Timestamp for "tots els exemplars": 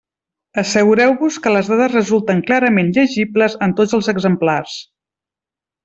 3.83-4.79